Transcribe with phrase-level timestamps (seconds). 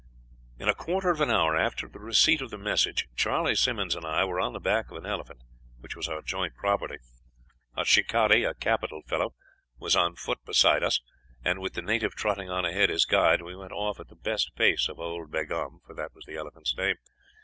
[0.57, 4.03] "In a quarter of an hour after the receipt of the message Charley Simmonds and
[4.03, 5.41] I were on the back of an elephant
[5.79, 6.97] which was our joint property;
[7.75, 9.35] our shikaree, a capital fellow,
[9.77, 11.01] was on foot beside us,
[11.45, 14.55] and with the native trotting on ahead as guide we went off at the best
[14.55, 16.95] pace of old Begaum, for that was the elephant's name.